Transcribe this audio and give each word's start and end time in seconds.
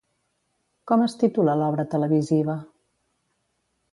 Com 0.91 1.03
es 1.07 1.15
titula 1.23 1.53
l'obra 1.59 1.85
televisiva? 1.93 2.57